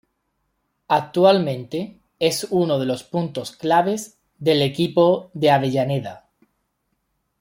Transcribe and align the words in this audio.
Actualmente 0.87 1.99
es 2.17 2.47
uno 2.49 2.79
de 2.79 2.87
los 2.87 3.03
puntos 3.03 3.51
claves 3.51 4.17
del 4.39 4.63
equipo 4.63 5.29
de 5.35 5.51
Avellaneda. 5.51 6.27